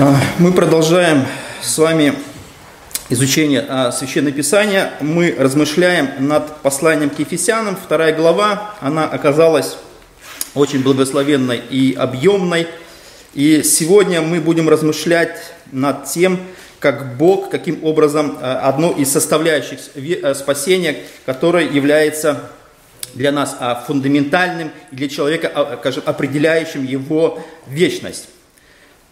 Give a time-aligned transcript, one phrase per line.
[0.00, 1.26] А, мы продолжаем
[1.60, 2.14] с вами
[3.08, 4.92] изучение а, Священного Писания.
[5.00, 7.74] Мы размышляем над посланием к Ефесянам.
[7.74, 9.76] Вторая глава, она оказалась
[10.54, 12.68] очень благословенной и объемной.
[13.34, 15.36] И сегодня мы будем размышлять
[15.72, 16.38] над тем,
[16.78, 19.80] как Бог, каким образом а, одно из составляющих
[20.36, 22.52] спасения, которое является
[23.14, 23.56] для нас
[23.88, 28.28] фундаментальным и для человека, скажем, определяющим его вечность.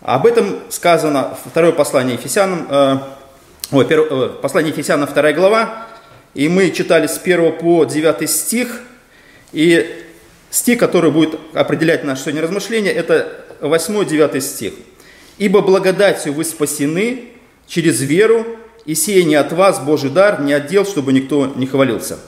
[0.01, 2.98] Об этом сказано второе послание Ефесянам, э,
[3.73, 5.87] ой, первое, э, послание Ефесянам, вторая глава,
[6.34, 8.83] и мы читали с 1 по 9 стих,
[9.53, 10.05] и
[10.51, 14.75] стих, который будет определять наше сегодня размышление, это 8-9 стих.
[15.39, 17.31] «Ибо благодатью вы спасены
[17.67, 18.47] через веру,
[18.84, 22.19] и сие не от вас Божий дар, не отдел, чтобы никто не хвалился».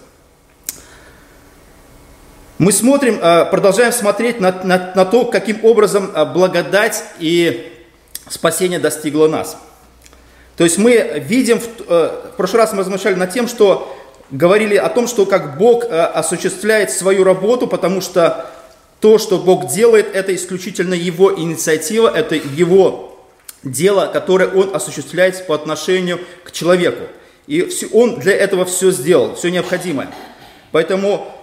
[2.58, 7.72] Мы смотрим, а, продолжаем смотреть на, на, на то, каким образом а, благодать и
[8.28, 9.56] спасение достигло нас.
[10.56, 13.96] То есть мы видим, э, в прошлый раз мы размышляли над тем, что
[14.32, 18.50] говорили о том, что как Бог осуществляет свою работу, потому что
[18.98, 23.24] то, что Бог делает, это исключительно Его инициатива, это Его
[23.62, 27.04] дело, которое Он осуществляет по отношению к человеку.
[27.46, 30.08] И Он для этого все сделал, все необходимое.
[30.72, 31.37] Поэтому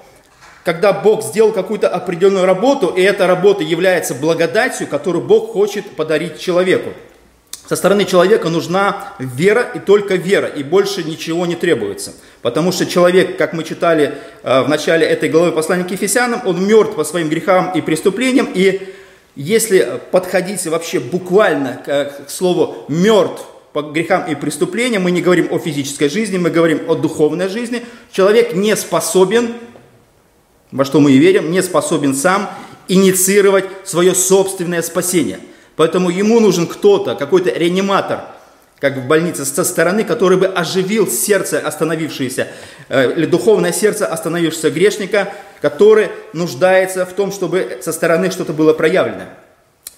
[0.66, 6.40] когда Бог сделал какую-то определенную работу, и эта работа является благодатью, которую Бог хочет подарить
[6.40, 6.90] человеку.
[7.70, 12.14] Со стороны человека нужна вера и только вера, и больше ничего не требуется.
[12.42, 16.68] Потому что человек, как мы читали э, в начале этой главы послания к Ефесянам, он
[16.68, 18.94] мертв по своим грехам и преступлениям, и
[19.36, 25.50] если подходить вообще буквально к, к слову «мертв», по грехам и преступлениям, мы не говорим
[25.52, 29.54] о физической жизни, мы говорим о духовной жизни, человек не способен
[30.72, 32.50] во что мы и верим, не способен сам
[32.88, 35.40] инициировать свое собственное спасение.
[35.76, 38.22] Поэтому ему нужен кто-то, какой-то реаниматор,
[38.80, 42.48] как в больнице, со стороны, который бы оживил сердце остановившееся,
[42.90, 48.74] э, или духовное сердце остановившегося грешника, который нуждается в том, чтобы со стороны что-то было
[48.74, 49.26] проявлено.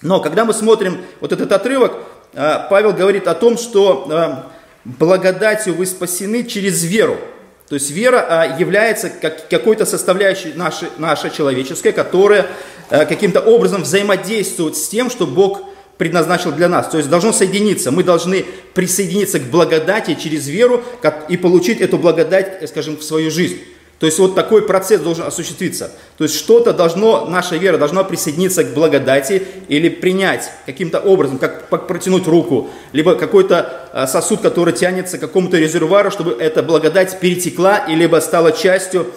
[0.00, 1.94] Но когда мы смотрим вот этот отрывок,
[2.34, 7.18] э, Павел говорит о том, что э, благодатью вы спасены через веру.
[7.68, 12.46] То есть вера а, является как, какой-то составляющей нашей, нашей человеческой, которая
[12.88, 15.62] а, каким-то образом взаимодействует с тем, что Бог
[15.98, 16.88] предназначил для нас.
[16.88, 17.90] То есть должно соединиться.
[17.90, 20.82] Мы должны присоединиться к благодати через веру
[21.28, 23.58] и получить эту благодать, скажем, в свою жизнь.
[23.98, 25.90] То есть вот такой процесс должен осуществиться.
[26.18, 31.68] То есть что-то должно, наша вера должна присоединиться к благодати или принять каким-то образом, как,
[31.68, 37.78] протянуть руку, либо какой-то а, сосуд, который тянется к какому-то резервуару, чтобы эта благодать перетекла
[37.78, 39.12] и либо стала частью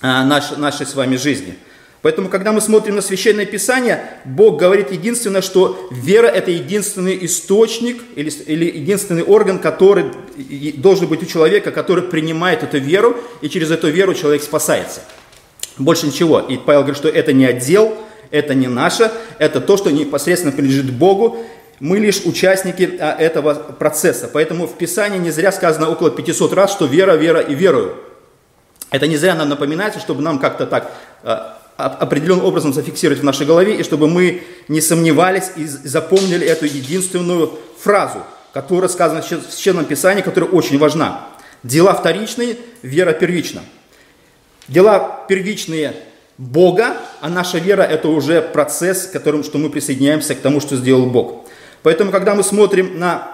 [0.00, 1.56] а, нашей, нашей с вами жизни.
[2.04, 8.02] Поэтому, когда мы смотрим на Священное Писание, Бог говорит единственное, что вера– это единственный источник
[8.14, 10.10] или, или единственный орган, который
[10.76, 15.00] должен быть у человека, который принимает эту веру, и через эту веру человек спасается.
[15.78, 16.40] Больше ничего.
[16.40, 17.96] И Павел говорит, что это не отдел,
[18.30, 21.38] это не наше, это то, что непосредственно принадлежит Богу.
[21.80, 24.28] Мы лишь участники а, этого процесса.
[24.30, 27.96] Поэтому в Писании не зря сказано около 500 раз, что вера, вера и верую.
[28.90, 33.46] Это не зря нам напоминается, чтобы нам как-то так а, определенным образом зафиксировать в нашей
[33.46, 39.84] голове, и чтобы мы не сомневались и запомнили эту единственную фразу, которая сказана в Священном
[39.84, 41.26] Писании, которая очень важна.
[41.62, 43.62] Дела вторичные, вера первична.
[44.68, 45.94] Дела первичные
[46.38, 51.06] Бога, а наша вера это уже процесс, которым что мы присоединяемся к тому, что сделал
[51.06, 51.44] Бог.
[51.82, 53.28] Поэтому, когда мы смотрим на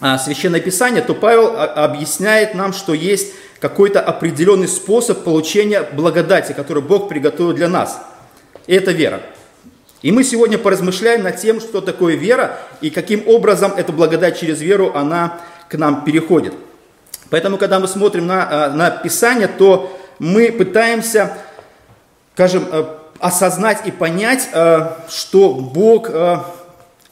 [0.00, 3.32] а, Священное Писание, то Павел а, объясняет нам, что есть
[3.64, 7.98] какой-то определенный способ получения благодати, который Бог приготовил для нас.
[8.66, 9.22] И это вера.
[10.02, 14.60] И мы сегодня поразмышляем над тем, что такое вера и каким образом эта благодать через
[14.60, 16.52] веру, она к нам переходит.
[17.30, 21.34] Поэтому, когда мы смотрим на, а, на Писание, то мы пытаемся,
[22.34, 22.66] скажем,
[23.18, 24.46] осознать и понять,
[25.08, 26.10] что Бог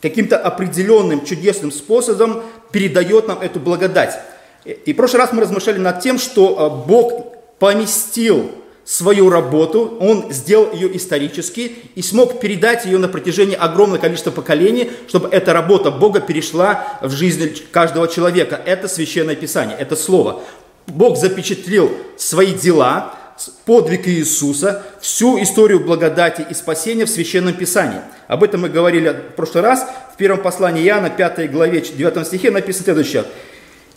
[0.02, 2.42] каким-то определенным чудесным способом
[2.72, 4.20] передает нам эту благодать.
[4.64, 8.52] И в прошлый раз мы размышляли над тем, что э, Бог поместил
[8.84, 14.90] свою работу, Он сделал ее исторически и смог передать ее на протяжении огромного количества поколений,
[15.08, 18.60] чтобы эта работа Бога перешла в жизнь каждого человека.
[18.64, 20.42] Это Священное Писание, это Слово.
[20.88, 23.14] Бог запечатлел свои дела,
[23.64, 28.00] подвиг Иисуса, всю историю благодати и спасения в Священном Писании.
[28.26, 29.86] Об этом мы говорили в прошлый раз.
[30.12, 33.24] В первом послании Иоанна, 5 главе, 9 стихе написано следующее.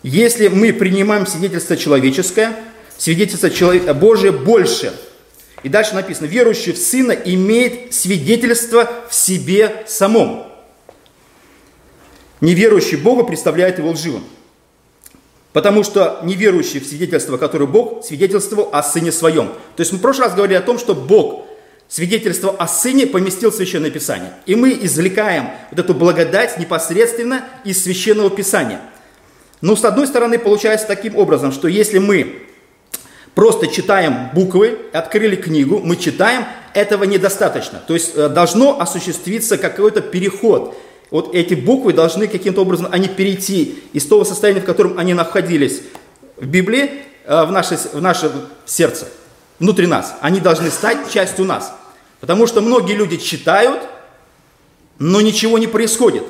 [0.03, 2.55] «Если мы принимаем свидетельство человеческое,
[2.97, 4.93] свидетельство человека, Божие больше».
[5.63, 10.45] И дальше написано, верующий в Сына имеет свидетельство в себе самом.
[12.39, 14.23] неверующий Бога представляет его лживым.
[15.53, 19.47] Потому что неверующий в свидетельство, которое Бог свидетельствовал о Сыне Своем.
[19.75, 21.47] То есть мы в прошлый раз говорили о том, что Бог
[21.87, 24.33] свидетельство о Сыне поместил в Священное Писание.
[24.45, 28.81] И мы извлекаем вот эту благодать непосредственно из Священного Писания.
[29.61, 32.43] Но с одной стороны получается таким образом, что если мы
[33.33, 37.81] просто читаем буквы, открыли книгу, мы читаем, этого недостаточно.
[37.85, 40.75] То есть э, должно осуществиться какой-то переход
[41.11, 45.81] вот эти буквы должны каким-то образом, они перейти из того состояния, в котором они находились
[46.35, 46.91] в Библии,
[47.25, 48.31] э, в наше, в наше
[48.65, 49.07] сердце,
[49.59, 50.15] внутри нас.
[50.21, 51.73] Они должны стать частью нас.
[52.19, 53.83] Потому что многие люди читают,
[54.97, 56.23] но ничего не происходит.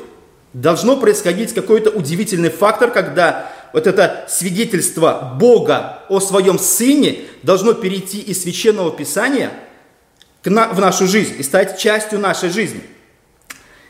[0.55, 8.19] Должно происходить какой-то удивительный фактор, когда вот это свидетельство Бога о своем Сыне должно перейти
[8.19, 9.51] из Священного Писания
[10.43, 12.81] в нашу жизнь и стать частью нашей жизни–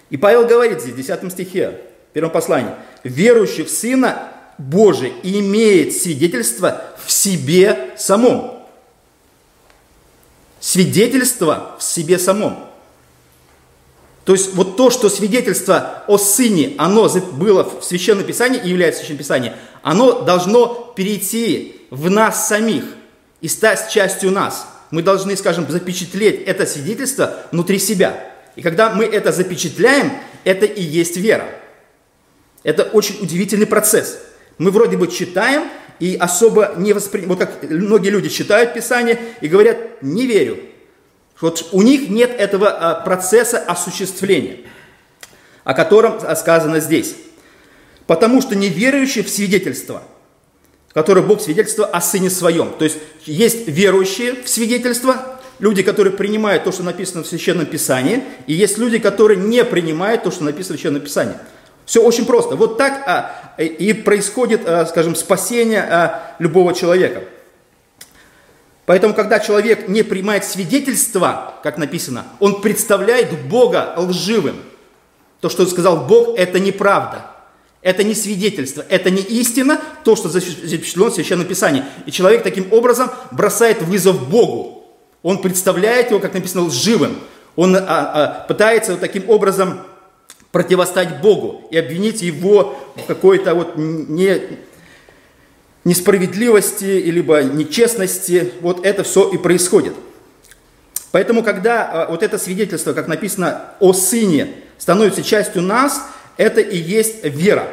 [0.09, 2.71] и Павел говорит здесь, в 10 стихе, в первом послании,
[3.03, 8.65] верующий в Сына Божий имеет свидетельство в себе самом.
[10.59, 12.69] Свидетельство в себе самом.
[14.25, 19.00] То есть вот то, что свидетельство о Сыне, оно было в Священном Писании и является
[19.00, 22.83] Священным Писанием, оно должно перейти в нас самих
[23.42, 24.68] и стать частью нас.
[24.89, 28.31] Мы должны, скажем, запечатлеть это свидетельство внутри себя.
[28.56, 30.12] И когда мы это запечатляем,
[30.44, 31.48] это и есть вера.
[32.63, 34.18] Это очень удивительный процесс.
[34.57, 35.69] Мы вроде бы читаем
[36.00, 40.57] и особо не воспринимаем, вот как многие люди читают Писание и говорят, не верю.
[41.42, 44.60] Вот у них нет этого а, процесса осуществления,
[45.64, 47.16] о котором сказано здесь.
[48.08, 50.04] Потому что неверующие в свидетельство,
[50.94, 52.74] которое Бог свидетельство о Сыне Своем.
[52.78, 58.24] То есть есть верующие в свидетельство, люди, которые принимают то, что написано в Священном Писании,
[58.48, 61.36] и есть люди, которые не принимают то, что написано в Священном Писании.
[61.86, 62.56] Все очень просто.
[62.56, 67.24] Вот так а, и происходит, а, скажем, спасение а, любого человека.
[68.86, 74.58] Поэтому, когда человек не принимает свидетельства, как написано, он представляет Бога лживым.
[75.42, 77.32] То, что сказал Бог, это неправда.
[77.82, 81.84] Это не свидетельство, это не истина, то, что запечатлено в Священном Писании.
[82.08, 84.86] И человек таким образом бросает вызов Богу.
[85.22, 87.20] Он представляет его, как написано, лживым.
[87.56, 89.82] Он а, а, пытается вот таким образом
[90.52, 94.42] противостать Богу и обвинить его в какой-то вот не,
[95.86, 98.52] несправедливости, либо нечестности.
[98.60, 99.94] Вот это все и происходит.
[101.12, 106.02] Поэтому, когда а, вот это свидетельство, как написано о Сыне, становится частью нас,
[106.36, 107.70] это и есть вера.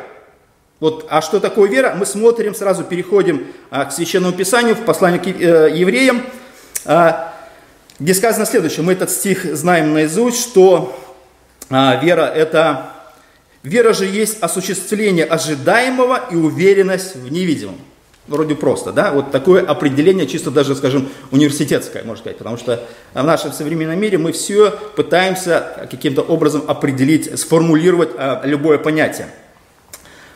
[0.78, 1.94] Вот, а что такое вера?
[1.96, 6.22] Мы смотрим, сразу переходим а, к Священному Писанию, в послании к э, евреям.
[6.84, 7.34] А,
[7.98, 8.84] где сказано следующее.
[8.84, 10.98] Мы этот стих знаем наизусть, что
[11.70, 12.90] вера это...
[13.62, 17.78] Вера же есть осуществление ожидаемого и уверенность в невидимом.
[18.28, 19.10] Вроде просто, да?
[19.12, 22.38] Вот такое определение, чисто даже, скажем, университетское, можно сказать.
[22.38, 22.82] Потому что
[23.14, 29.26] в нашем современном мире мы все пытаемся каким-то образом определить, сформулировать а, любое понятие.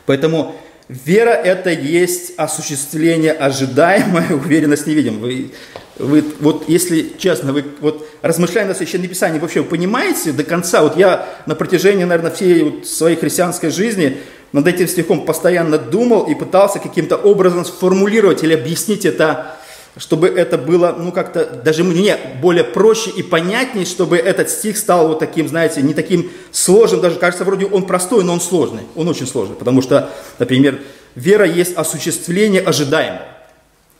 [0.05, 0.55] Поэтому
[0.89, 5.27] вера это есть осуществление ожидаемой, уверенность невидимого.
[5.27, 5.51] Вы
[5.99, 10.97] вы, вот если честно, вы вот размышляя на Священном Писании, вообще понимаете до конца, вот
[10.97, 14.17] я на протяжении, наверное, всей вот своей христианской жизни
[14.51, 19.57] над этим стихом постоянно думал и пытался каким-то образом сформулировать или объяснить это,
[19.97, 25.07] чтобы это было, ну, как-то даже мне более проще и понятнее, чтобы этот стих стал
[25.09, 29.07] вот таким, знаете, не таким сложным, даже кажется, вроде он простой, но он сложный, он
[29.07, 30.79] очень сложный, потому что, например,
[31.15, 33.25] вера есть осуществление ожидаемого.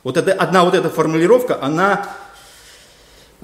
[0.04, 2.08] Вот это, одна вот эта формулировка, она,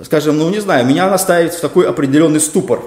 [0.03, 2.83] скажем, ну не знаю, меня она ставит в такой определенный ступор.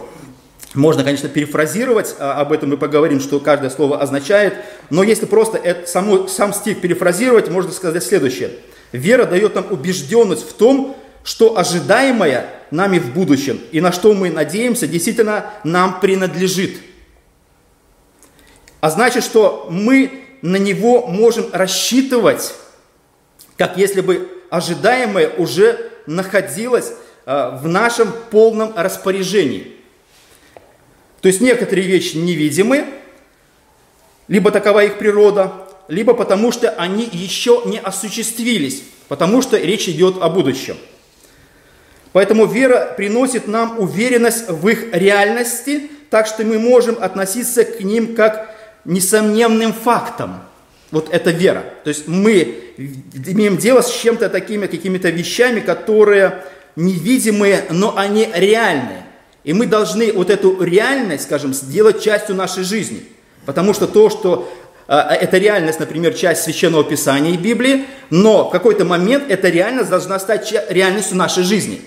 [0.78, 4.54] Можно, конечно, перефразировать, а, об этом мы поговорим, что каждое слово означает,
[4.92, 8.52] но если просто это, само, сам стих перефразировать, можно сказать следующее.
[8.92, 14.30] Вера дает нам убежденность в том, что ожидаемое нами в будущем и на что мы
[14.30, 16.78] надеемся, действительно нам принадлежит.
[18.80, 22.54] А значит, что мы на него можем рассчитывать
[23.58, 26.94] как если бы ожидаемое уже находилось
[27.26, 29.77] а, в нашем полном распоряжении.
[31.28, 32.86] То есть некоторые вещи невидимы,
[34.30, 35.52] либо такова их природа,
[35.90, 40.78] либо потому что они еще не осуществились, потому что речь идет о будущем.
[42.14, 48.16] Поэтому вера приносит нам уверенность в их реальности, так что мы можем относиться к ним
[48.16, 48.56] как
[48.86, 50.40] несомненным фактам.
[50.92, 51.66] Вот это вера.
[51.84, 56.46] То есть мы имеем дело с чем-то такими, какими-то вещами, которые
[56.78, 59.07] невидимые, но они реальные.
[59.48, 63.06] И мы должны вот эту реальность, скажем, сделать частью нашей жизни.
[63.46, 64.52] Потому что то, что
[64.90, 69.90] а, это реальность, например, часть Священного Писания и Библии, но в какой-то момент эта реальность
[69.90, 71.80] должна стать реальностью нашей жизни.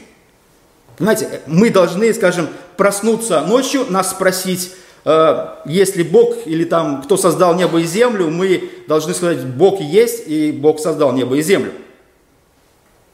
[0.96, 2.48] Понимаете, мы должны, скажем,
[2.78, 4.72] проснуться ночью, нас спросить,
[5.04, 9.82] э, есть ли Бог или там кто создал небо и землю, мы должны сказать, Бог
[9.82, 11.72] есть, и Бог создал небо и землю.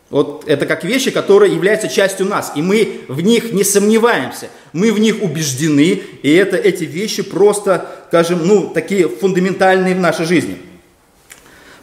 [0.08, 4.92] Вот это как вещи, которые являются частью нас, и мы в них не сомневаемся, мы
[4.92, 10.58] в них убеждены, и это эти вещи просто, скажем, ну, такие фундаментальные в нашей жизни.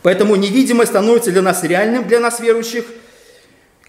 [0.03, 2.85] Поэтому невидимое становится для нас реальным, для нас верующих,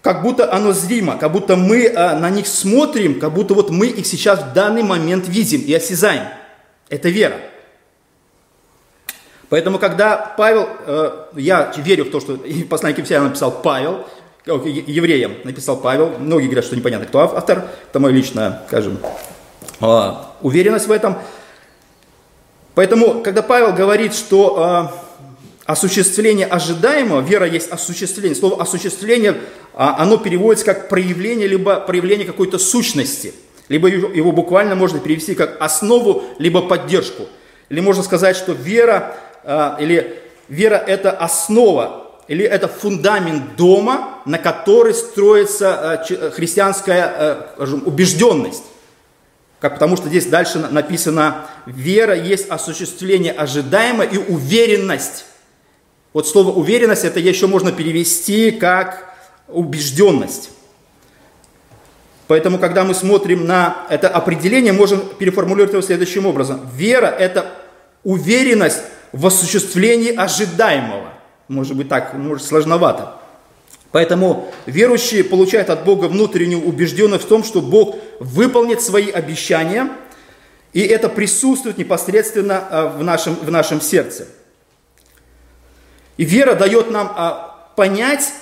[0.01, 3.87] как будто оно зримо, как будто мы а, на них смотрим, как будто вот мы
[3.87, 6.27] их сейчас в данный момент видим и осязаем.
[6.89, 7.39] Это вера.
[9.49, 12.39] Поэтому, когда Павел, э, я верю в то, что
[12.69, 14.05] послание к написал Павел,
[14.45, 16.19] евреям написал Павел.
[16.19, 17.67] Многие говорят, что непонятно, кто автор.
[17.89, 18.99] Это моя личная, скажем,
[19.79, 21.17] а, уверенность в этом.
[22.75, 24.91] Поэтому, когда Павел говорит, что а,
[25.65, 28.35] осуществление ожидаемого, вера есть осуществление.
[28.35, 29.35] Слово осуществление,
[29.73, 33.33] а, оно переводится как проявление, либо проявление какой-то сущности.
[33.67, 37.23] Либо его буквально можно перевести как основу, либо поддержку.
[37.69, 39.17] Или можно сказать, что вера,
[39.79, 47.65] или вера это основа или это фундамент дома, на который строится э, э, христианская э,
[47.85, 48.63] убежденность.
[49.59, 55.25] Как, потому что здесь дальше написано, вера есть осуществление ожидаемого и уверенность.
[56.13, 59.15] Вот слово уверенность, это еще можно перевести как
[59.47, 60.49] убежденность.
[62.27, 66.67] Поэтому, когда мы смотрим на это определение, можем переформулировать его следующим образом.
[66.73, 67.51] Вера– это
[68.03, 71.14] уверенность в осуществлении ожидаемого.
[71.47, 73.19] Может быть так, может сложновато.
[73.91, 79.89] Поэтому верующие получают от Бога внутреннюю убежденность в том, что Бог выполнит свои обещания,
[80.73, 84.27] и это присутствует непосредственно а, в нашем, в нашем сердце.
[86.17, 88.33] И вера дает нам а, понять,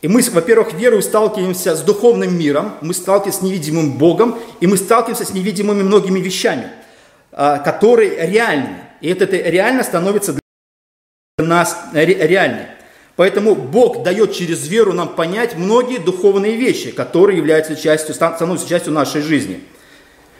[0.00, 4.78] и мы, во-первых, верою сталкиваемся с духовным миром, мы сталкиваемся с невидимым Богом, и мы
[4.78, 6.70] сталкиваемся с невидимыми многими вещами,
[7.30, 8.78] а, которые реальны.
[9.02, 10.38] И это, это реально становится
[11.38, 12.68] нас реальны.
[13.16, 18.92] Поэтому Бог дает через веру нам понять многие духовные вещи, которые являются частью, становятся частью
[18.92, 19.60] нашей жизни.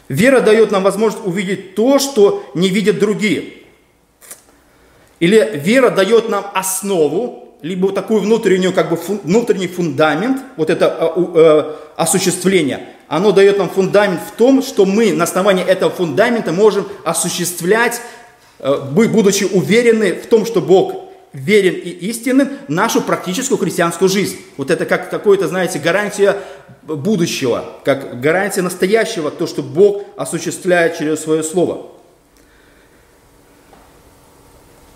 [0.08, 3.54] Вера дает нам возможность увидеть то, что не видят другие.
[5.18, 11.24] Или вера дает нам основу, либо такую внутреннюю, как бы внутренний фундамент, вот это э,
[11.34, 16.86] э, осуществление, оно дает нам фундамент в том, что мы на основании этого фундамента можем
[17.04, 18.00] осуществлять
[18.64, 21.04] будучи уверены в том, что Бог
[21.34, 24.38] верен и истинным, нашу практическую христианскую жизнь.
[24.56, 26.36] Вот это как какое-то, знаете, гарантия
[26.82, 31.88] будущего, как гарантия настоящего, то, что Бог осуществляет через свое слово.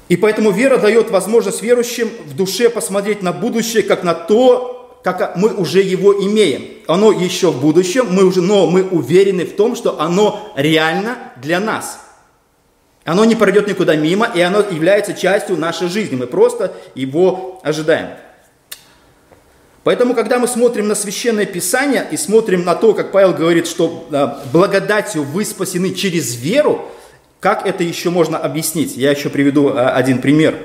[0.09, 5.37] И поэтому вера дает возможность верующим в душе посмотреть на будущее, как на то, как
[5.37, 6.63] мы уже его имеем.
[6.87, 11.61] Оно еще в будущем, мы уже, но мы уверены в том, что оно реально для
[11.61, 12.01] нас–
[13.09, 16.15] оно не пройдет никуда мимо, и оно является частью нашей жизни.
[16.15, 18.11] Мы просто его ожидаем.
[19.83, 24.07] Поэтому, когда мы смотрим на Священное Писание и смотрим на то, как Павел говорит, что
[24.53, 26.87] благодатью вы спасены через веру,
[27.41, 28.95] как это еще можно объяснить?
[28.95, 30.57] Я еще приведу а, один пример.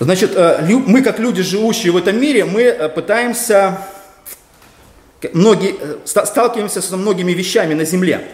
[0.00, 3.78] Значит, э, мы как люди, живущие в этом мире, мы э, пытаемся,
[5.32, 8.26] многие, э, сталкиваемся со многими вещами на земле.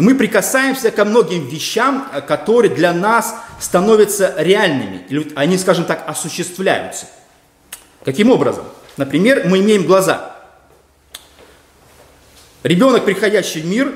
[0.00, 5.04] И мы прикасаемся ко многим вещам, э, которые для нас становятся реальными.
[5.10, 7.04] Или они, скажем так, осуществляются.
[8.02, 8.64] Каким образом?
[8.96, 10.36] Например, мы имеем глаза.
[12.62, 13.92] Ребенок, приходящий в мир,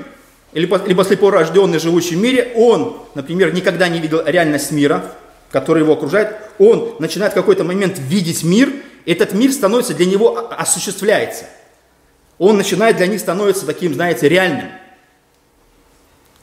[0.52, 5.10] либо, либо слепорожденный, живущий в мире, он, например, никогда не видел реальность мира,
[5.50, 8.70] который его окружает, он начинает в какой-то момент видеть мир,
[9.06, 11.46] этот мир становится для него, осуществляется.
[12.36, 14.68] Он начинает для них становиться таким, знаете, реальным.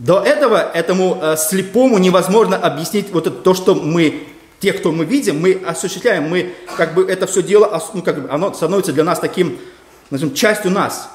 [0.02, 4.24] До этого этому э, слепому невозможно объяснить вот это, то, что мы,
[4.60, 8.28] те, кто мы видим, мы осуществляем, мы как бы это все дело, ну, как бы
[8.32, 9.60] оно становится для нас таким,
[10.08, 11.08] скажем, частью нас.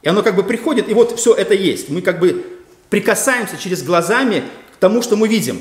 [0.00, 1.90] И оно как бы приходит, и вот все это есть.
[1.90, 2.42] Мы как бы
[2.88, 5.60] прикасаемся через глазами к тому, что мы видим.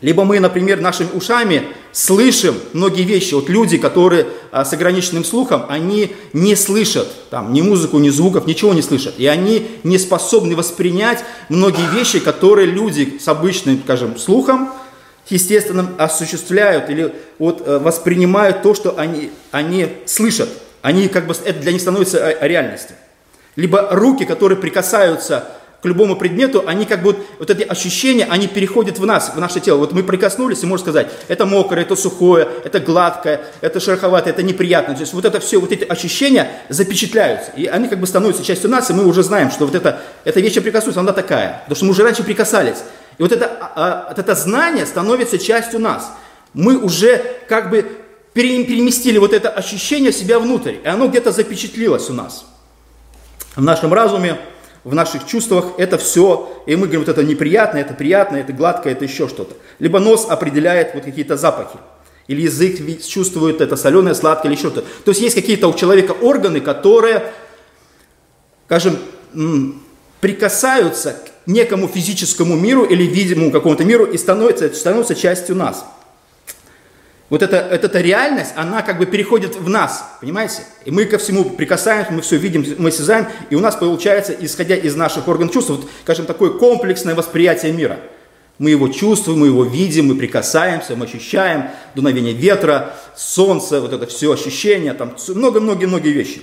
[0.00, 3.34] Либо мы, например, нашими ушами слышим многие вещи.
[3.34, 8.46] Вот люди, которые а, с ограниченным слухом, они не слышат там, ни музыку, ни звуков,
[8.46, 9.14] ничего не слышат.
[9.18, 14.70] И они не способны воспринять многие вещи, которые люди с обычным, скажем, слухом,
[15.28, 20.48] естественно, осуществляют или вот, э, воспринимают то, что они, они слышат.
[20.80, 22.94] Они как бы, это для них становится э, реальностью.
[23.56, 25.48] Либо руки, которые прикасаются
[25.80, 29.60] к любому предмету, они как бы, вот эти ощущения, они переходят в нас, в наше
[29.60, 29.78] тело.
[29.78, 34.42] Вот мы прикоснулись, и можно сказать, это мокрое, это сухое, это гладкое, это шероховатое, это
[34.42, 34.96] неприятное.
[34.96, 38.70] То есть вот это все, вот эти ощущения запечатляются, и они как бы становятся частью
[38.70, 41.84] нас, и мы уже знаем, что вот это, эта вещь прикоснуться, она такая, потому что
[41.84, 42.78] мы уже раньше прикасались.
[43.18, 46.10] И вот это, а, вот это знание становится частью нас.
[46.54, 47.86] Мы уже как бы
[48.32, 52.46] переместили вот это ощущение себя внутрь, и оно где-то запечатлилось у нас.
[53.54, 54.38] В нашем разуме,
[54.88, 58.88] в наших чувствах это все, и мы говорим, вот это неприятно, это приятно, это гладко,
[58.88, 59.54] это еще что-то.
[59.78, 61.78] Либо нос определяет вот какие-то запахи,
[62.26, 64.80] или язык чувствует это соленое, сладкое или что-то.
[65.04, 67.32] То есть есть какие-то у человека органы, которые,
[68.64, 68.98] скажем,
[70.20, 75.84] прикасаются к некому физическому миру или видимому какому-то миру и становятся, становятся частью нас.
[77.30, 80.62] Вот эта, эта реальность, она как бы переходит в нас, понимаете?
[80.86, 84.74] И мы ко всему прикасаемся, мы все видим, мы осязаем, и у нас получается, исходя
[84.74, 87.98] из наших органов чувств, вот, скажем, такое комплексное восприятие мира.
[88.58, 94.06] Мы его чувствуем, мы его видим, мы прикасаемся, мы ощущаем дуновение ветра, солнца, вот это
[94.06, 96.40] все ощущения, там много-многие-многие вещи.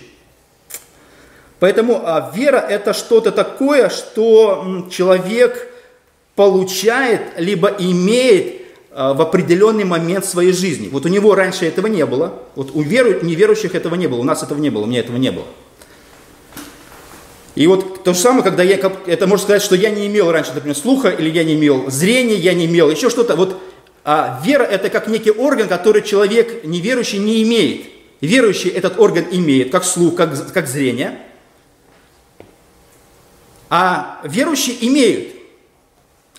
[1.60, 5.68] Поэтому а, вера это что-то такое, что человек
[6.36, 8.65] получает, либо имеет
[8.96, 10.88] в определенный момент своей жизни.
[10.90, 14.24] Вот у него раньше этого не было, вот у веру, неверующих этого не было, у
[14.24, 15.46] нас этого не было, у меня этого не было.
[17.56, 18.76] И вот то же самое, когда я,
[19.06, 22.36] это можно сказать, что я не имел раньше, например, слуха, или я не имел зрения,
[22.36, 23.36] я не имел еще что-то.
[23.36, 23.62] Вот
[24.06, 27.88] а вера это как некий орган, который человек неверующий не имеет.
[28.22, 31.20] Верующий этот орган имеет, как слух, как, как зрение.
[33.70, 35.35] А верующие имеют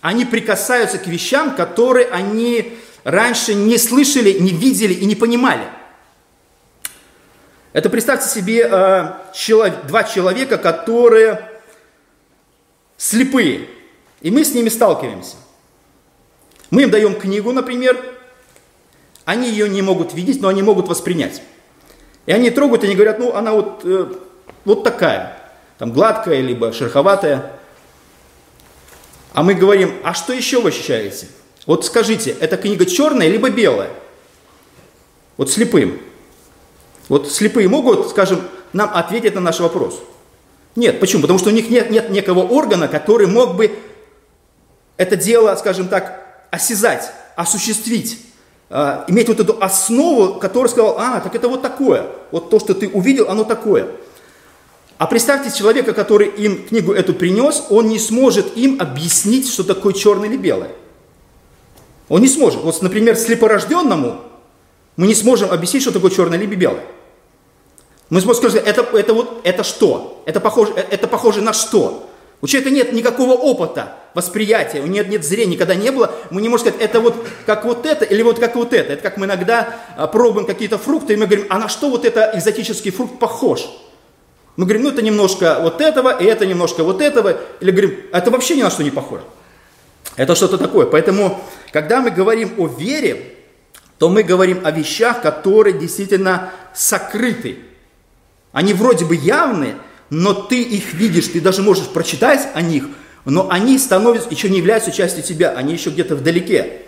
[0.01, 5.65] они прикасаются к вещам, которые они раньше не слышали, не видели и не понимали.
[7.73, 11.49] Это представьте себе э, человек, два человека, которые
[12.97, 13.69] слепые,
[14.23, 15.37] и мы с ними сталкиваемся.
[16.71, 18.03] Мы им даем книгу, например,
[19.25, 21.43] они ее не могут видеть, но они могут воспринять.
[22.27, 24.07] И они трогают, и они говорят, ну она вот, э,
[24.65, 25.37] вот такая,
[25.79, 27.53] там гладкая, либо шероховатая.
[29.37, 31.29] А мы говорим, а что еще вы ощущаете?
[31.67, 33.91] Вот скажите, эта книга черная либо белая?
[35.37, 36.01] Вот слепым.
[37.11, 38.41] Вот слепые могут, скажем,
[38.73, 40.01] нам ответить на наш вопрос?
[40.75, 41.01] Нет.
[41.01, 41.21] Почему?
[41.21, 43.79] Потому что у них нет, нет некого органа, который мог бы
[44.97, 48.19] это дело, скажем так, осязать, осуществить,
[48.71, 52.07] э, иметь вот эту основу, которая сказала, а, так это вот такое.
[52.31, 53.87] Вот то, что ты увидел, оно такое.
[54.99, 59.93] А представьте человека, который им книгу эту принес, он не сможет им объяснить, что такое
[59.93, 60.71] черное или белое.
[62.09, 62.63] Он не сможет.
[62.63, 64.21] Вот, например, слепорожденному
[64.97, 66.85] мы не сможем объяснить, что такое черное или белое.
[68.09, 70.23] Мы сможем сказать, это, это вот, это что?
[70.25, 72.09] Это похоже, это похоже на что?
[72.41, 76.15] У человека нет никакого опыта восприятия, у него нет, нет зрения, никогда не было.
[76.31, 78.93] Мы не можем сказать, это вот как вот это или вот как вот это.
[78.93, 82.05] Это как мы иногда а, пробуем какие-то фрукты, и мы говорим, а на что вот
[82.05, 83.67] это экзотический фрукт похож?
[84.57, 87.37] Мы говорим, ну это немножко вот этого, и это немножко вот этого.
[87.61, 89.25] Или говорим, это вообще ни на что не похоже.
[90.17, 90.87] Это что-то такое.
[90.87, 91.41] Поэтому,
[91.73, 93.35] когда мы говорим о вере,
[93.99, 97.59] то мы говорим о вещах, которые действительно сокрыты.
[98.53, 99.75] Они вроде бы явны,
[100.09, 102.85] но ты их видишь, ты даже можешь прочитать о них,
[103.25, 106.83] но они становятся, еще не являются частью тебя, они еще где-то вдалеке.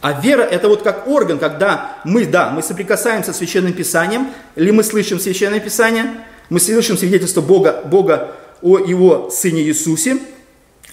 [0.00, 4.70] А вера это вот как орган, когда мы, да, мы соприкасаемся с Священным Писанием, или
[4.70, 6.04] мы слышим Священное Писание,
[6.48, 10.18] мы слышим свидетельство Бога, Бога о Его Сыне Иисусе,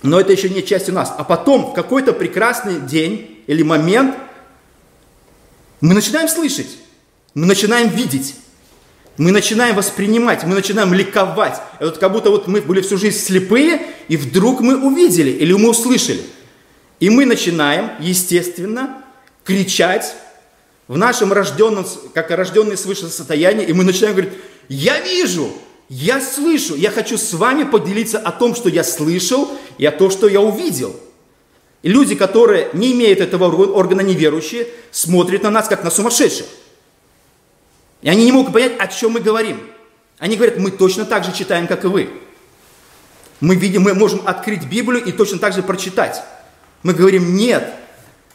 [0.04, 1.14] но это еще не часть у нас.
[1.18, 4.16] А потом, в какой-то прекрасный день или момент,
[5.82, 6.78] мы начинаем слышать,
[7.34, 8.36] мы начинаем видеть,
[9.18, 11.62] мы начинаем воспринимать, мы начинаем ликовать.
[11.80, 15.54] Это вот как будто вот мы были всю жизнь слепые, и вдруг мы увидели или
[15.54, 16.22] мы услышали.
[17.00, 19.04] И мы начинаем, естественно,
[19.44, 20.16] кричать
[20.88, 24.34] в нашем рожденном, как рожденные свыше состоянии, и мы начинаем говорить,
[24.70, 25.52] я вижу,
[25.90, 30.10] я слышу, я хочу с вами поделиться о том, что я слышал, и о том,
[30.10, 30.96] что я увидел.
[31.84, 36.48] И люди, которые не имеют этого органа неверующие, смотрят на нас, как на сумасшедших.
[38.02, 39.60] И они не могут понять, о чем мы говорим.
[40.18, 42.10] Они говорят, мы точно так же читаем, как и вы.
[43.40, 46.24] Мы видим, мы можем открыть Библию и точно так же прочитать.
[46.84, 47.74] Мы говорим, нет.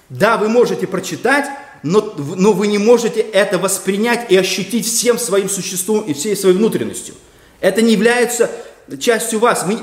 [0.09, 1.47] Да, вы можете прочитать,
[1.83, 6.57] но, но вы не можете это воспринять и ощутить всем своим существом и всей своей
[6.57, 7.15] внутренностью.
[7.61, 8.51] Это не является
[8.99, 9.65] частью вас.
[9.67, 9.79] Мы,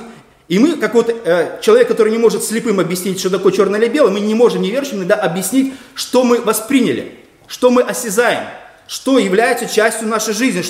[0.48, 3.88] и мы, как вот э, человек, который не может слепым объяснить, что такое черное или
[3.88, 7.14] белое, мы не можем неверующим иногда объяснить, что мы восприняли,
[7.48, 8.46] что мы осязаем,
[8.88, 10.64] что является частью нашей жизни,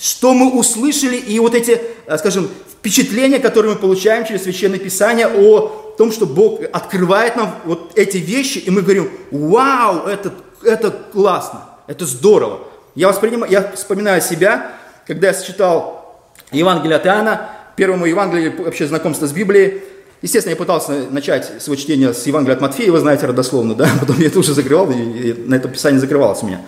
[0.00, 5.26] что мы услышали, и вот эти, э, скажем, впечатление, которое мы получаем через Священное Писание
[5.26, 10.32] о том, что Бог открывает нам вот эти вещи, и мы говорим, вау, это,
[10.66, 12.60] это классно, это здорово.
[12.94, 14.72] Я, воспринимаю, я вспоминаю себя,
[15.06, 19.82] когда я читал Евангелие от Иоанна, первому Евангелию, вообще знакомство с Библией,
[20.22, 24.18] Естественно, я пытался начать свое чтение с Евангелия от Матфея, вы знаете, родословно, да, потом
[24.18, 26.62] я это уже закрывал, и на это писание закрывалось у меня.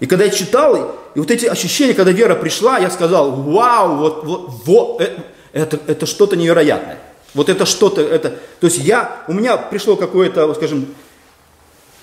[0.00, 4.24] И когда я читал, и вот эти ощущения, когда вера пришла, я сказал, вау, вот,
[4.24, 5.10] вот, вот э,
[5.52, 6.98] это, это что-то невероятное.
[7.34, 10.86] Вот это что-то, это, то есть я, у меня пришло какое-то, скажем,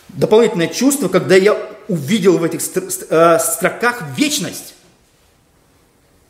[0.10, 2.60] дополнительное чувство, когда я увидел в этих
[3.10, 4.74] э, строках вечность.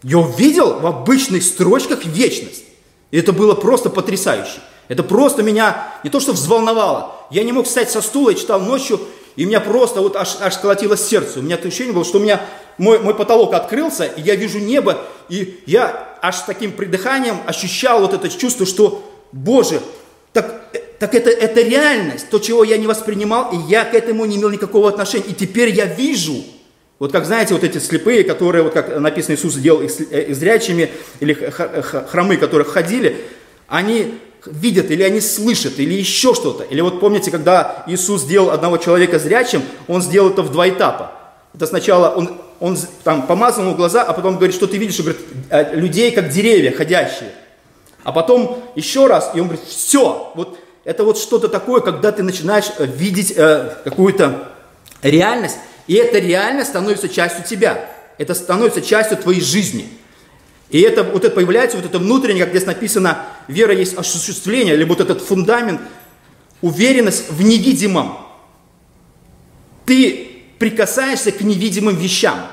[0.03, 2.63] Я увидел в обычных строчках вечность.
[3.11, 4.59] И это было просто потрясающе.
[4.87, 7.15] Это просто меня не то что взволновало.
[7.31, 8.99] Я не мог встать со стула, я читал ночью,
[9.35, 11.39] и меня просто вот аж, аж колотилось сердце.
[11.39, 12.41] У меня ощущение было, что у меня
[12.77, 18.13] мой, мой потолок открылся, и я вижу небо, и я аж таким придыханием ощущал вот
[18.13, 19.81] это чувство, что, Боже,
[20.33, 20.66] так,
[20.99, 24.49] так это, это реальность, то, чего я не воспринимал, и я к этому не имел
[24.49, 25.25] никакого отношения.
[25.27, 26.43] И теперь я вижу,
[26.97, 30.89] вот как знаете, вот эти слепые, которые, вот как написано, Иисус делал их э, зрячими,
[31.19, 33.17] или хромы, которые ходили,
[33.67, 36.63] они видят, или они слышат, или еще что-то.
[36.63, 41.12] Или вот помните, когда Иисус сделал одного человека зрячим, Он сделал это в два этапа.
[41.53, 45.05] Это сначала Он, он там помазал ему глаза, а потом говорит, что ты видишь, он
[45.05, 47.31] говорит, «Э, людей как деревья ходящие.
[48.03, 50.57] А потом еще раз, и он говорит, все, вот
[50.88, 54.54] это вот что-то такое, когда ты начинаешь э, видеть э, какую-то
[55.02, 57.89] реальность, и эта реальность становится частью тебя.
[58.17, 59.89] Это становится частью твоей жизни.
[60.69, 64.91] И это, вот это появляется, вот это внутреннее, как здесь написано, вера есть осуществление, либо
[64.91, 65.82] вот этот фундамент,
[66.62, 68.19] уверенность в невидимом.
[69.86, 72.47] Ты прикасаешься к невидимым вещам.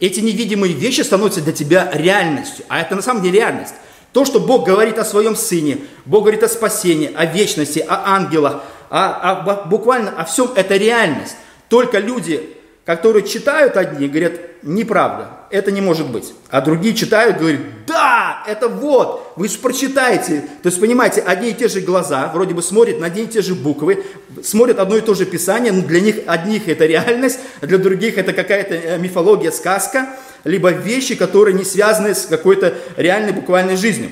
[0.00, 2.64] Эти невидимые вещи становятся для тебя реальностью.
[2.68, 3.74] А это на самом деле реальность.
[4.12, 8.62] То, что Бог говорит о своем Сыне, Бог говорит о спасении, о вечности, о ангелах,
[8.90, 11.36] о, о, буквально о всем, это реальность.
[11.68, 16.32] Только люди, которые читают одни, говорят, неправда, это не может быть.
[16.50, 20.44] А другие читают, говорят, да, это вот, вы же прочитаете.
[20.62, 23.42] То есть, понимаете, одни и те же глаза, вроде бы смотрят на одни и те
[23.42, 24.04] же буквы,
[24.42, 28.18] смотрят одно и то же писание, но для них одних это реальность, а для других
[28.18, 30.08] это какая-то э, мифология, сказка,
[30.44, 34.10] либо вещи, которые не связаны с какой-то реальной буквальной жизнью.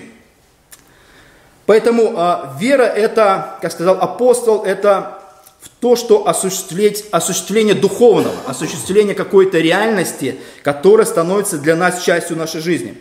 [1.67, 5.19] Поэтому э, вера это, как сказал апостол, это
[5.61, 12.61] в то, что осуществлять, осуществление духовного, осуществление какой-то реальности, которая становится для нас частью нашей
[12.61, 12.97] жизни.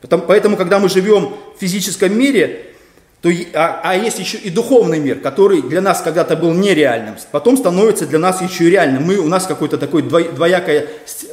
[0.00, 2.69] Потому, поэтому, когда мы живем в физическом мире,
[3.22, 7.58] то, а, а есть еще и духовный мир, который для нас когда-то был нереальным, потом
[7.58, 9.02] становится для нас еще и реальным.
[9.02, 10.86] Мы, у нас какое-то такое двоякое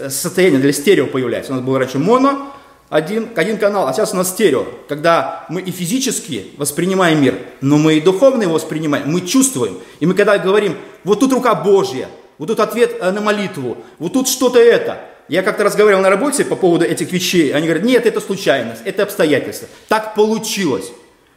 [0.10, 1.54] состояние для стерео появляется.
[1.54, 2.54] У нас было раньше моно,
[2.90, 7.78] один, один канал, а сейчас у нас стерео, когда мы и физически воспринимаем мир, но
[7.78, 9.78] мы и духовно его воспринимаем, мы чувствуем.
[10.02, 14.14] И мы когда говорим, вот тут рука Божья, вот тут ответ э, на молитву, вот
[14.14, 15.00] тут что-то это.
[15.30, 19.04] Я как-то разговаривал на работе по поводу этих вещей, они говорят, нет, это случайность, это
[19.04, 19.68] обстоятельство.
[19.90, 20.92] Так получилось.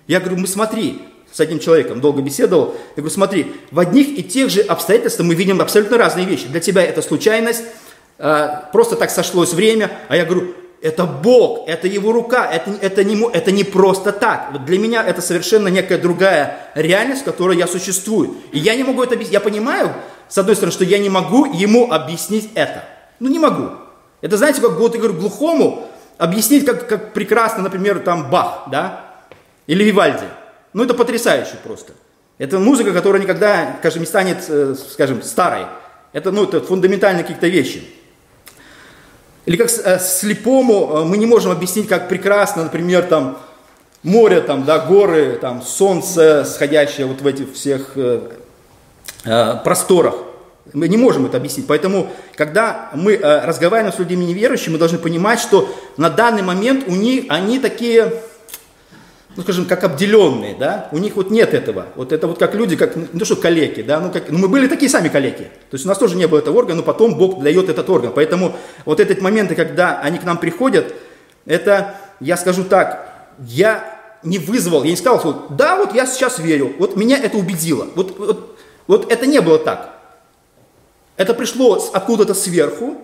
[0.07, 4.23] Я говорю, мы смотри, с одним человеком долго беседовал, я говорю, смотри, в одних и
[4.23, 6.47] тех же обстоятельствах мы видим абсолютно разные вещи.
[6.47, 7.63] Для тебя это случайность,
[8.19, 13.05] э, просто так сошлось время, а я говорю, это Бог, это Его рука, это, это,
[13.05, 14.49] не, это не просто так.
[14.53, 18.37] Вот для меня это совершенно некая другая реальность, в которой я существую.
[18.53, 19.35] И я не могу это объяснить.
[19.35, 19.93] Я понимаю,
[20.29, 22.85] с одной стороны, что я не могу ему объяснить это.
[23.19, 23.71] Ну, не могу.
[24.23, 25.87] Это, знаете, как вот говорю, глухому
[26.17, 29.10] объяснить, как, как прекрасно, например, там Бах, да,
[29.67, 30.27] или Вивальди.
[30.73, 31.93] Ну, это потрясающе просто.
[32.39, 35.67] Это музыка, которая никогда, скажем, не станет, э, скажем, старой.
[36.13, 37.85] Это, ну, это фундаментальные какие-то вещи.
[39.47, 43.39] Или как э, слепому э, мы не можем объяснить, как прекрасно, например, там
[44.03, 48.21] море, там, да, горы, там, солнце, сходящее вот в этих всех э,
[49.65, 50.15] просторах.
[50.73, 51.67] Мы не можем это объяснить.
[51.67, 56.93] Поэтому, когда мы разговариваем с людьми неверующими, мы должны понимать, что на данный момент у
[56.93, 58.13] них, они такие,
[59.37, 61.87] ну, скажем, как обделенные, да, у них вот нет этого.
[61.95, 64.49] Вот это вот как люди, как, не то что калеки, да, ну, как, ну мы
[64.49, 65.45] были такие сами калеки.
[65.71, 68.13] То есть у нас тоже не было этого органа, но потом Бог дает этот орган.
[68.15, 70.93] Поэтому вот этот моменты, когда они к нам приходят,
[71.47, 76.39] это, я скажу так, я не вызвал, я не сказал, что да, вот я сейчас
[76.39, 77.87] верю, вот меня это убедило.
[77.95, 79.95] Вот, вот, вот это не было так.
[81.17, 82.97] Это пришло откуда-то сверху,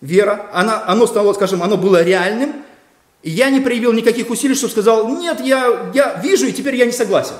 [0.00, 2.54] вера, она, оно стало, скажем, оно было реальным,
[3.22, 6.86] и я не проявил никаких усилий, чтобы сказал, нет, я, я вижу, и теперь я
[6.86, 7.34] не согласен.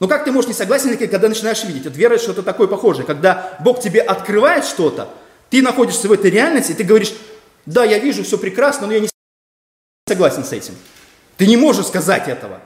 [0.00, 1.84] Но как ты можешь не согласен, когда начинаешь видеть?
[1.84, 3.06] Вот вера что-то такое похожее.
[3.06, 5.08] Когда Бог тебе открывает что-то,
[5.50, 7.12] ты находишься в этой реальности, и ты говоришь,
[7.66, 9.08] да, я вижу, все прекрасно, но я не
[10.08, 10.74] согласен с этим.
[11.36, 12.60] Ты не можешь сказать этого.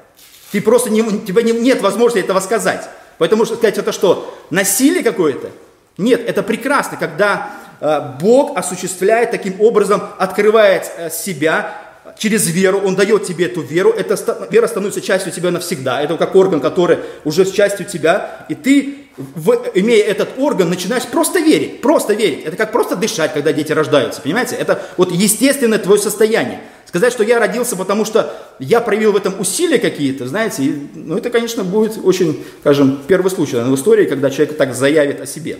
[0.52, 2.88] Ты просто не, у тебя не, нет возможности этого сказать.
[3.18, 5.50] Поэтому что сказать, это что, насилие какое-то?
[5.98, 7.50] Нет, это прекрасно, когда
[7.80, 11.85] э, Бог осуществляет таким образом, открывает э, себя
[12.18, 14.16] через веру, Он дает тебе эту веру, эта
[14.50, 19.50] вера становится частью тебя навсегда, это как орган, который уже частью тебя, и ты, в,
[19.74, 22.44] имея этот орган, начинаешь просто верить, просто верить.
[22.44, 24.56] Это как просто дышать, когда дети рождаются, понимаете?
[24.56, 26.60] Это вот естественное твое состояние.
[26.86, 31.16] Сказать, что я родился, потому что я проявил в этом усилия какие-то, знаете, и, ну
[31.16, 35.58] это, конечно, будет очень, скажем, первый случай в истории, когда человек так заявит о себе.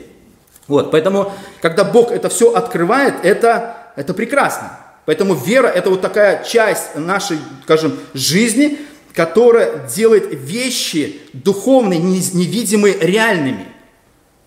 [0.69, 4.86] Вот, поэтому, когда Бог это все открывает, это, это прекрасно.
[5.07, 8.79] Поэтому вера– это вот такая часть нашей, скажем, жизни,
[9.15, 13.69] которая делает вещи духовные, невидимые, реальными.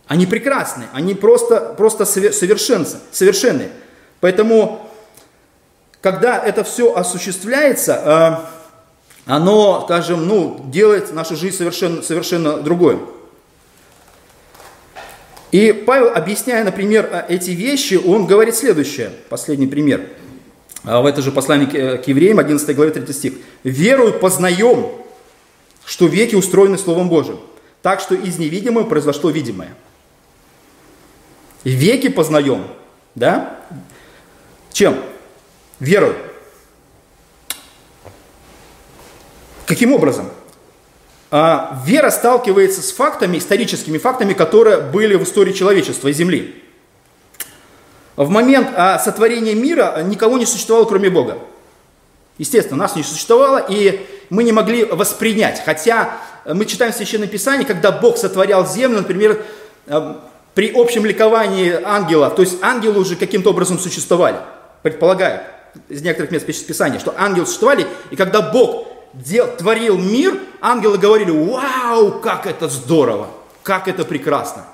[0.06, 3.69] Они прекрасны, они просто, просто совершенны.
[4.19, 4.86] Поэтому,
[6.02, 8.45] когда это все осуществляется,
[9.26, 13.00] э, оно, скажем, ну, делает нашу жизнь совершенно, совершенно другой.
[15.52, 20.02] И Павел, объясняя, например, эти вещи, он говорит следующее, последний пример–
[20.83, 23.33] в это же послание к евреям, 11 главе, 3 стих.
[23.63, 24.91] «Верую познаем,
[25.85, 27.39] что веки устроены Словом Божьим,
[27.81, 29.75] так что из невидимого произошло видимое».
[31.63, 32.65] Веки познаем,
[33.15, 33.59] да?
[34.71, 34.97] Чем?
[35.79, 36.15] Верою.
[39.65, 40.29] Каким образом?
[41.31, 46.63] А, вера сталкивается с фактами, историческими фактами, которые были в истории человечества и Земли.
[48.19, 51.38] В момент а, сотворения мира никого не существовало, кроме Бога.
[52.38, 55.63] Естественно, нас не существовало, и мы не могли воспринять.
[55.63, 59.41] Хотя мы читаем в Священном Писании, когда Бог сотворял землю, например,
[59.88, 60.15] э,
[60.53, 64.39] при общем ликовании ангелов, то есть ангелы уже каким-то образом существовали,
[64.84, 65.43] предполагают
[65.88, 71.32] из некоторых мест Писания, что ангелы существовали, и когда Бог дел, творил мир, ангелы говорили,
[71.32, 73.29] вау, как это здорово,
[73.63, 74.65] как это прекрасно.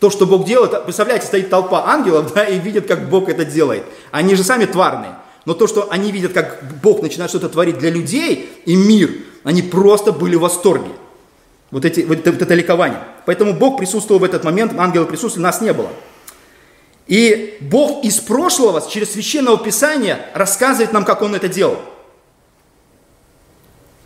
[0.00, 3.84] То, что Бог делает, представляете, стоит толпа ангелов, да, и видят, как Бог это делает.
[4.10, 5.14] Они же сами тварные.
[5.44, 9.10] Но то, что они видят, как Бог начинает что-то творить для людей и мир,
[9.44, 10.90] они просто были в восторге.
[11.70, 12.98] Вот, эти, вот, это, вот это ликование.
[13.26, 15.90] Поэтому Бог присутствовал в этот момент, ангелы присутствовали, нас не было.
[17.06, 21.76] И Бог из прошлого, через Священного Писания, рассказывает нам, как Он это делал.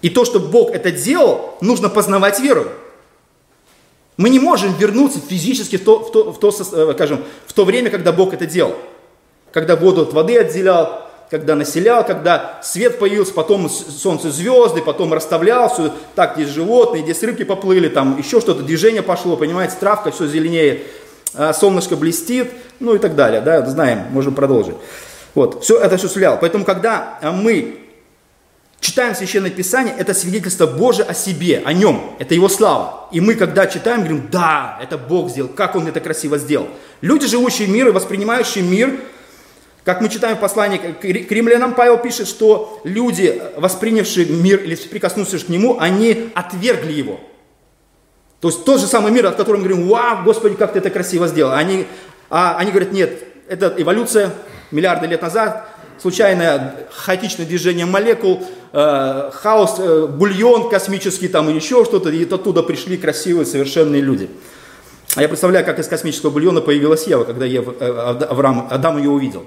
[0.03, 2.67] И то, что Бог это делал, нужно познавать веру.
[4.17, 7.65] Мы не можем вернуться физически в то, в то, в то, э, скажем, в то
[7.65, 8.75] время, когда Бог это делал.
[9.53, 15.73] Когда воду от воды отделял, когда населял, когда свет появился, потом солнце, звезды, потом расставлял
[15.73, 20.27] все, так, здесь животные, здесь рыбки поплыли, там еще что-то, движение пошло, понимаете, травка все
[20.27, 20.83] зеленеет,
[21.35, 24.77] а солнышко блестит, ну и так далее, да, знаем, можем продолжить.
[25.35, 26.39] Вот, все это осуществлял.
[26.41, 27.84] Поэтому, когда мы
[28.85, 33.09] читаем Священное Писание, это свидетельство Божие о себе, о нем, это его слава.
[33.13, 36.69] И мы, когда читаем, говорим, да, это Бог сделал, как он это красиво сделал.
[37.01, 39.01] Люди, живущие в мире, воспринимающие мир,
[39.85, 45.45] как мы читаем в послании к римлянам, Павел пишет, что люди, воспринявшие мир или прикоснувшись
[45.45, 47.21] к нему, они отвергли его.
[48.41, 50.91] То есть тот же самый мир, от которого мы говорим, вау, Господи, как ты это
[50.91, 51.53] красиво сделал.
[51.53, 51.87] Они,
[52.29, 53.19] а, они говорят, нет,
[53.49, 54.31] это эволюция
[54.71, 55.69] миллиарды лет назад,
[56.01, 62.63] случайное хаотичное движение молекул, э, хаос, э, бульон космический там и еще что-то, и оттуда
[62.63, 64.29] пришли красивые совершенные люди.
[65.17, 69.11] А я представляю, как из космического бульона появилась Ева, когда Ева, э, Авраам, Адам ее
[69.11, 69.47] увидел.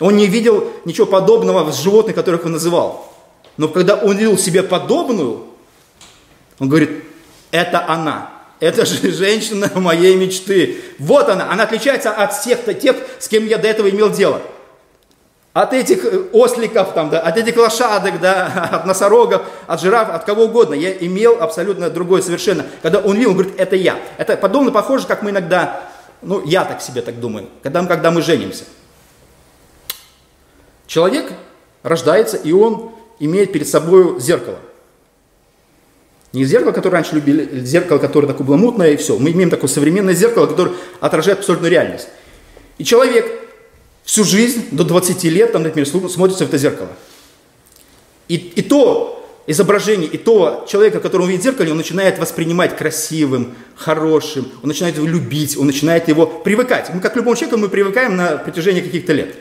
[0.00, 3.12] Он не видел ничего подобного в животных, которых он называл.
[3.56, 5.44] Но когда он видел себе подобную,
[6.58, 7.04] он говорит,
[7.50, 8.30] это она.
[8.60, 10.78] Это же женщина моей мечты.
[10.98, 11.50] Вот она.
[11.50, 14.42] Она отличается от всех тех, с кем я до этого имел дело
[15.56, 20.24] от этих э, осликов, там, да, от этих лошадок, да, от носорогов, от жираф, от
[20.24, 20.74] кого угодно.
[20.74, 22.66] Я имел абсолютно другое совершенно.
[22.82, 23.98] Когда он видел, он говорит, это я.
[24.18, 25.88] Это подобно похоже, как мы иногда,
[26.20, 28.64] ну, я так себе так думаю, когда, когда мы женимся.
[30.86, 31.32] Человек
[31.82, 34.58] рождается, и он имеет перед собой зеркало.
[36.34, 39.18] Не зеркало, которое раньше любили, зеркало, которое такое было мутное, и все.
[39.18, 42.08] Мы имеем такое современное зеркало, которое отражает абсолютную реальность.
[42.76, 43.45] И человек
[44.06, 46.90] всю жизнь, до 20 лет, там, например, смотрится в это зеркало.
[48.28, 49.12] И, и то
[49.46, 54.96] изображение, и то человека, которого видит в зеркале, он начинает воспринимать красивым, хорошим, он начинает
[54.96, 56.88] его любить, он начинает его привыкать.
[56.94, 59.36] Мы, как к любому человеку, мы привыкаем на протяжении каких-то лет.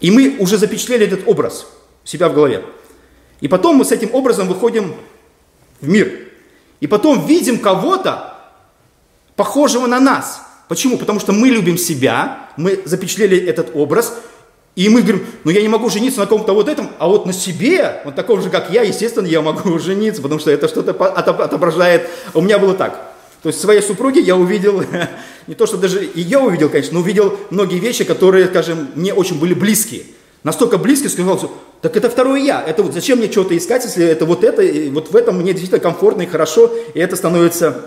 [0.00, 1.66] И мы уже запечатлели этот образ
[2.04, 2.64] у себя в голове.
[3.40, 4.94] И потом мы с этим образом выходим
[5.80, 6.28] в мир.
[6.80, 8.34] И потом видим кого-то,
[9.36, 10.98] похожего на нас– Почему?
[10.98, 14.14] Потому что мы любим себя, мы запечатлели этот образ,
[14.76, 17.32] И мы говорим, ну я не могу жениться на ком-то вот этом, а вот на
[17.32, 22.08] себе, вот таком же, как я, естественно, я могу жениться, потому что это что-то отображает.
[22.34, 23.14] У меня было так.
[23.42, 24.84] То есть своей супруге я увидел,
[25.48, 29.40] не то что даже ее увидел, конечно, но увидел многие вещи, которые, скажем, мне очень
[29.40, 30.02] были близкие.
[30.44, 31.50] Настолько близкие, сказал,
[31.82, 32.62] так это второе я.
[32.64, 35.50] Это вот зачем мне что-то искать, если это вот это, и вот в этом мне
[35.50, 37.86] действительно комфортно и хорошо, и это становится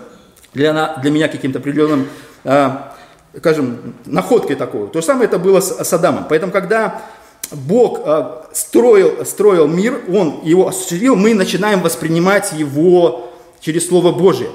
[0.52, 2.08] для, для меня каким-то определенным,
[2.44, 4.88] скажем, находкой такой.
[4.88, 6.26] То же самое это было с, с Адамом.
[6.28, 7.02] Поэтому, когда
[7.50, 14.50] Бог э, строил, строил мир, Он его осуществил, мы начинаем воспринимать его через Слово Божие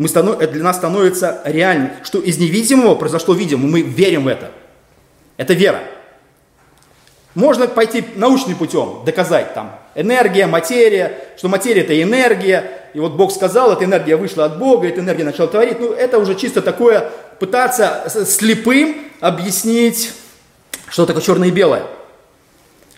[0.00, 4.28] мы станов, это для нас становится реальным, что из невидимого произошло видимое, мы верим в
[4.28, 4.50] это.
[5.36, 5.80] Это вера.
[7.34, 13.32] Можно пойти научным путем, доказать там энергия, материя, что материя это энергия, и вот Бог
[13.32, 15.78] сказал, эта энергия вышла от Бога, эта энергия начала творить.
[15.78, 20.12] Ну, это уже чисто такое, пытаться слепым объяснить,
[20.88, 21.84] что такое черное и белое.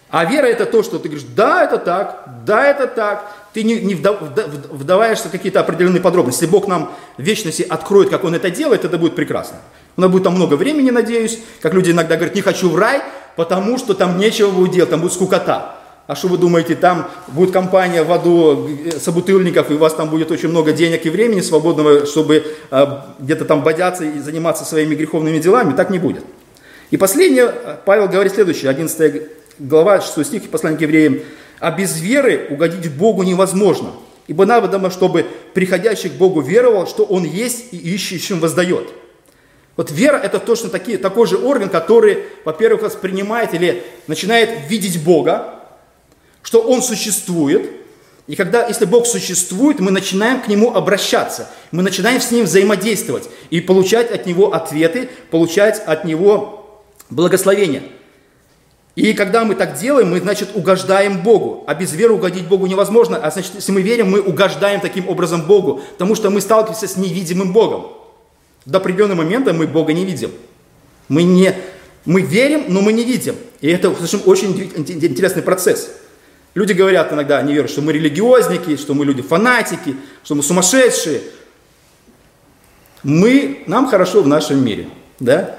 [0.08, 3.32] А вера это то, что ты говоришь, да, это так, да, это так.
[3.54, 6.42] Ты не, не вдаваешься в какие-то определенные подробности.
[6.42, 9.56] Если Бог нам в вечности откроет, как Он это делает, это будет прекрасно.
[9.96, 11.38] У нас будет там много времени, надеюсь.
[11.62, 13.02] Как люди иногда говорят, не хочу в рай,
[13.36, 15.76] потому что там нечего будет делать, там будет скукота.
[16.06, 20.10] А что вы думаете, там будет компания в аду э, собутыльников, и у вас там
[20.10, 22.86] будет очень много денег и времени свободного, чтобы э,
[23.20, 25.74] где-то там бодяться и заниматься своими греховными делами?
[25.74, 26.24] Так не будет.
[26.90, 29.22] И последнее, э, Павел говорит следующее, 11
[29.60, 31.20] глава 6 стих послания к евреям,
[31.60, 33.90] «А без веры угодить Богу невозможно,
[34.26, 38.92] ибо надо, чтобы приходящий к Богу веровал, что Он есть и ищущим воздает».
[39.76, 45.60] Вот вера– это точно таки, такой же орган, который, во-первых, воспринимает или начинает видеть Бога,
[46.42, 47.70] что Он существует,
[48.26, 53.28] и когда, если Бог существует, мы начинаем к Нему обращаться, мы начинаем с Ним взаимодействовать
[53.50, 57.82] и получать от Него ответы, получать от Него благословения–
[58.94, 61.64] и когда мы так делаем, мы, значит, угождаем Богу.
[61.66, 63.16] А без веры угодить Богу невозможно.
[63.16, 66.96] А значит, если мы верим, мы угождаем таким образом Богу, потому что мы сталкиваемся с
[66.96, 67.86] невидимым Богом.
[68.64, 70.30] До определенного момента мы Бога не видим.
[71.08, 71.54] Мы, не,
[72.04, 73.36] мы верим, но мы не видим.
[73.60, 75.90] И это очень интересный процесс.
[76.54, 81.22] Люди говорят иногда, они верят, что мы религиозники, что мы люди фанатики, что мы сумасшедшие.
[83.02, 84.88] Мы, нам хорошо в нашем мире.
[85.18, 85.58] Да?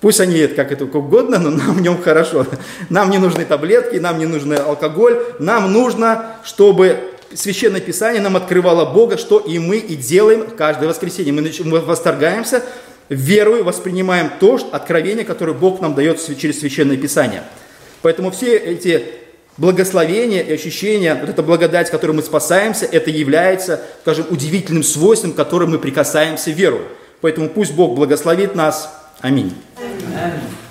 [0.00, 2.46] Пусть они как это угодно, но нам в нем хорошо.
[2.90, 5.22] Нам не нужны таблетки, нам не нужен алкоголь.
[5.38, 11.32] Нам нужно, чтобы Священное Писание нам открывало Бога, что и мы и делаем каждое воскресенье.
[11.32, 12.62] Мы восторгаемся,
[13.08, 17.42] верою воспринимаем то откровение, которое Бог нам дает через Священное Писание.
[18.02, 19.04] Поэтому все эти
[19.56, 25.70] благословения и ощущения, вот эта благодать, которой мы спасаемся, это является, скажем, удивительным свойством, которым
[25.70, 26.86] мы прикасаемся верою.
[27.20, 28.92] Поэтому пусть Бог благословит нас.
[29.20, 29.54] Аминь.
[29.78, 30.61] Amen.